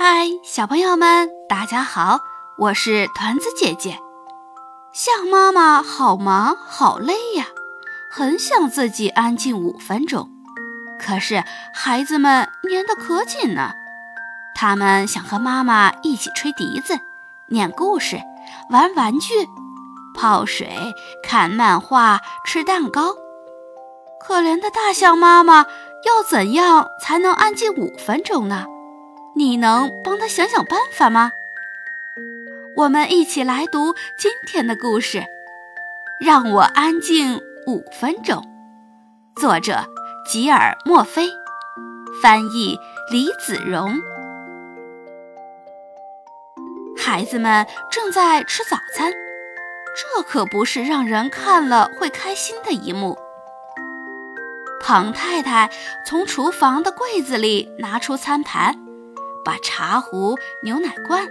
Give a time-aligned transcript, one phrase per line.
[0.00, 2.20] 嗨，小朋友们，大家好，
[2.56, 3.98] 我是团子姐姐。
[4.92, 7.46] 象妈妈好忙好累呀，
[8.08, 10.30] 很想自己安静五分钟，
[11.00, 11.42] 可是
[11.74, 13.72] 孩子们粘得可紧呢。
[14.54, 17.00] 他们想和妈妈一起吹笛子、
[17.48, 18.20] 念故事、
[18.70, 19.48] 玩玩具、
[20.14, 20.94] 泡水、
[21.24, 23.16] 看漫画、吃蛋糕。
[24.20, 25.66] 可怜的大象妈妈
[26.06, 28.64] 要怎样才能安静五分钟呢？
[29.38, 31.30] 你能帮他想想办法吗？
[32.74, 35.24] 我们一起来读今天的故事。
[36.20, 38.42] 让我安静五分钟。
[39.40, 39.84] 作者
[40.26, 41.30] 吉尔·墨菲，
[42.20, 42.76] 翻译
[43.12, 44.00] 李子荣。
[46.98, 49.12] 孩子们正在吃早餐，
[49.94, 53.16] 这可不是让人看了会开心的一幕。
[54.80, 55.70] 庞太太
[56.04, 58.74] 从厨房的柜子里拿出餐盘。
[59.48, 61.26] 把茶壶、牛奶罐、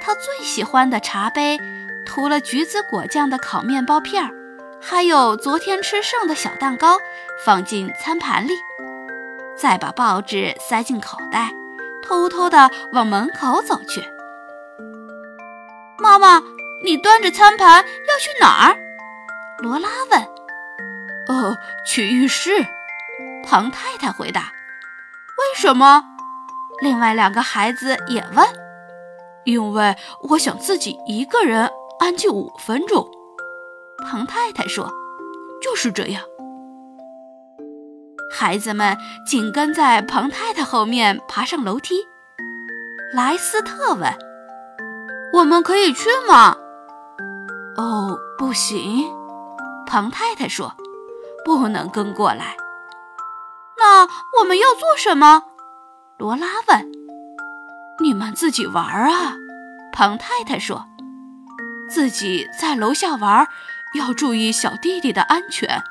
[0.00, 1.56] 他最喜欢的茶杯、
[2.04, 4.34] 涂了橘子果酱的烤面包片儿，
[4.82, 6.98] 还有昨天吃剩的小蛋糕
[7.44, 8.54] 放进餐盘里，
[9.56, 11.52] 再把报纸塞进口袋，
[12.02, 14.02] 偷偷地往门口走去。
[15.96, 16.42] 妈妈，
[16.82, 18.76] 你端着餐盘要去哪儿？
[19.62, 20.20] 罗拉问。
[21.28, 21.56] 哦，
[21.86, 22.66] 去浴室。
[23.46, 24.40] 庞太太回答。
[25.38, 26.09] 为什么？
[26.80, 28.46] 另外两个孩子也问
[29.44, 29.96] ：“因为
[30.30, 33.08] 我想自己一个人安静五分钟。”
[34.04, 34.90] 庞太太说
[35.62, 36.22] ：“就是这样。”
[38.32, 42.08] 孩子们紧跟在庞太太后面爬上楼梯。
[43.12, 44.14] 莱斯特问
[45.34, 46.56] ：“我们可以去吗
[47.76, 49.10] ？”“哦，不行。”
[49.86, 50.74] 庞太太说
[51.44, 52.56] ：“不能跟过来。
[53.76, 55.44] ”“那我们要做什么？”
[56.20, 56.86] 罗拉问
[58.04, 59.38] ：“你们自己玩啊？”
[59.90, 60.84] 庞太太说
[61.88, 63.48] ：“自己在楼下玩，
[63.94, 65.82] 要注意小弟弟的安全。”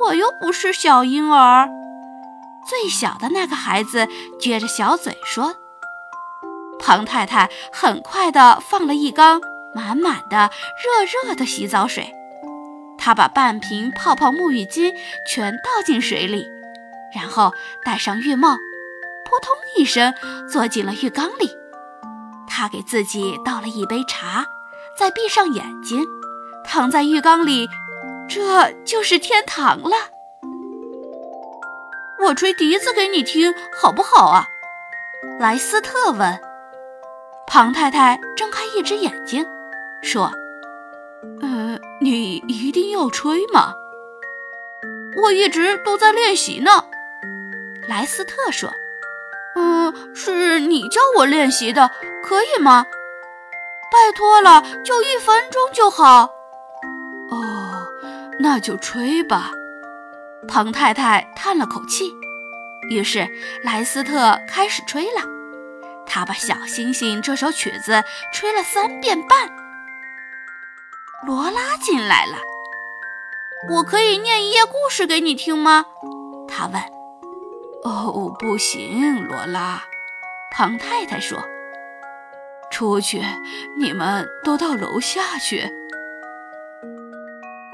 [0.00, 1.68] 我又不是小婴儿。
[2.66, 4.08] 最小的那个孩子
[4.40, 5.56] 撅着小嘴说
[6.80, 9.38] ：“庞太太很快地放了一缸
[9.74, 10.50] 满满的
[10.82, 12.14] 热热的洗澡水，
[12.96, 14.94] 她把半瓶泡泡沐浴巾
[15.28, 16.46] 全倒进水里，
[17.14, 17.52] 然后
[17.84, 18.56] 戴上浴帽。”
[19.24, 20.14] 扑通一声，
[20.50, 21.56] 坐进了浴缸里。
[22.46, 24.46] 他给自己倒了一杯茶，
[24.96, 26.04] 再闭上眼睛，
[26.64, 27.68] 躺在浴缸里，
[28.28, 29.96] 这就是天堂了。
[32.26, 34.46] 我吹笛子给你听，好不好啊？
[35.40, 36.40] 莱斯特问。
[37.46, 39.44] 庞太太睁开一只眼睛，
[40.02, 40.32] 说
[41.42, 43.74] ：“呃，你一定要吹吗？
[45.22, 46.84] 我一直都在练习呢。”
[47.88, 48.72] 莱斯特说。
[49.56, 51.90] 嗯，是你教我练习的，
[52.24, 52.86] 可以吗？
[53.92, 56.28] 拜托了，就一分钟就好。
[57.30, 57.86] 哦，
[58.40, 59.52] 那就吹吧。
[60.48, 62.12] 庞太太叹了口气。
[62.90, 63.28] 于是
[63.62, 65.22] 莱斯特开始吹了。
[66.06, 69.48] 他把《小星星》这首曲子吹了三遍半。
[71.26, 72.36] 罗拉进来了。
[73.70, 75.86] 我可以念一页故事给你听吗？
[76.46, 76.93] 他问。
[77.84, 79.84] 哦，不行，罗拉，
[80.50, 81.44] 庞太太说
[82.72, 83.22] ：“出去，
[83.76, 85.70] 你们都到楼下去。”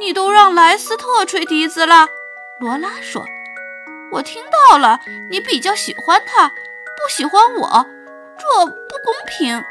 [0.00, 2.08] 你都让莱斯特吹笛子了，
[2.58, 3.26] 罗拉说
[4.12, 7.86] ：“我听到了，你比较喜欢他，不喜欢我，
[8.38, 8.72] 这不
[9.04, 9.62] 公平。”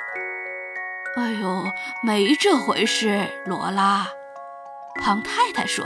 [1.18, 1.66] 哎呦，
[2.04, 4.08] 没这回事，罗拉，
[5.02, 5.86] 庞太太说：“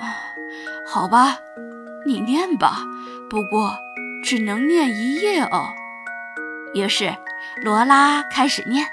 [0.00, 0.34] 啊，
[0.84, 1.38] 好吧，
[2.06, 2.82] 你念吧。”
[3.30, 3.78] 不过，
[4.24, 5.74] 只能念一页哦。
[6.74, 7.14] 于是，
[7.62, 8.86] 罗拉开始念。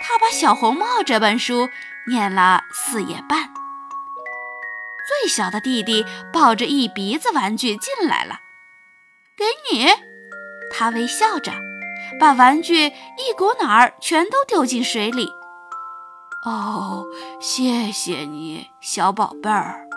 [0.00, 1.68] 她把《小红帽》这本书
[2.08, 3.50] 念了四页半。
[5.06, 8.36] 最小的弟弟抱着一鼻子玩具进来了，
[9.36, 9.88] 给你。
[10.72, 11.52] 他微笑着，
[12.18, 15.28] 把玩具一股脑儿全都丢进水里。
[16.46, 17.04] 哦，
[17.40, 19.89] 谢谢你，小宝贝儿。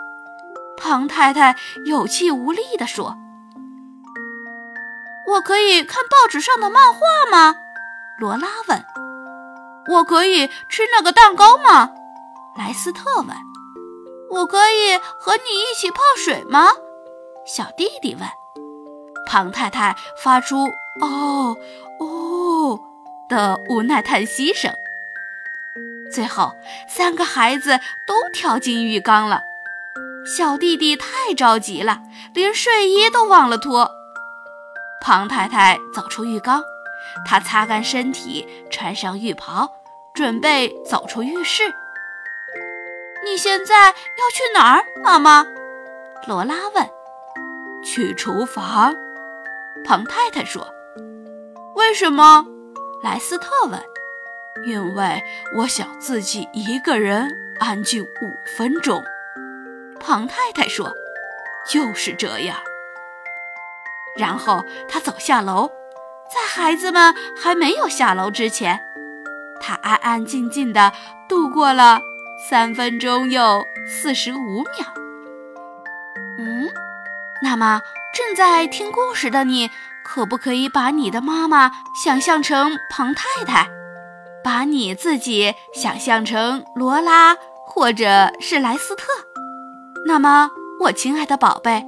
[0.84, 3.16] 庞太太有气无力地说。
[5.26, 7.00] 我可以看报纸上的漫画
[7.32, 7.56] 吗？
[8.18, 8.84] 罗拉问。
[9.88, 11.90] 我可以吃那个蛋糕吗？
[12.58, 13.28] 莱斯特问。
[14.30, 16.68] 我可以和你一起泡水吗？
[17.46, 18.28] 小弟弟问。
[19.26, 20.66] 庞太太发出
[21.00, 21.56] “哦
[21.98, 22.78] 哦”
[23.30, 24.70] 的无奈叹息声。
[26.12, 26.54] 最后，
[26.86, 29.40] 三个孩子都跳进浴缸了。
[30.24, 32.00] 小弟弟太着急了，
[32.32, 33.90] 连睡衣都忘了脱。
[35.02, 36.62] 庞太太走出浴缸，
[37.26, 39.70] 她擦干身体，穿上浴袍，
[40.14, 41.64] 准备走出浴室。
[43.22, 45.46] 你现在要去哪儿，妈妈？
[46.26, 46.88] 罗拉问。
[47.84, 48.94] 去厨房，
[49.84, 50.66] 庞太太说。
[51.74, 52.46] 为什么？
[53.02, 53.78] 莱斯特问。
[54.66, 55.22] 因为
[55.56, 57.30] 我想自己一个人
[57.60, 59.04] 安静五分钟。
[60.04, 60.92] 庞太太说。
[61.66, 62.58] 就是这样。
[64.18, 65.70] 然后他走下楼，
[66.30, 68.78] 在孩子们还没有下楼之前，
[69.62, 70.92] 他安安静静地
[71.26, 72.00] 度过了
[72.50, 74.92] 三分钟又四十五秒。
[76.38, 76.68] 嗯，
[77.42, 77.80] 那么
[78.14, 79.70] 正在听故事的你，
[80.04, 81.72] 可不可以把你的妈妈
[82.04, 83.70] 想象成庞太太，
[84.44, 87.36] 把你自己想象成罗拉
[87.66, 89.06] 或者是莱斯特？
[90.06, 91.86] 那么，我亲爱的宝贝。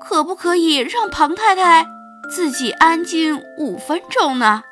[0.00, 1.86] 可不可以让庞太太
[2.28, 4.64] 自己安静五分钟呢？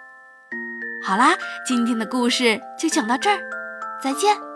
[1.05, 3.38] 好啦，今天的故事就讲到这儿，
[4.03, 4.50] 再见。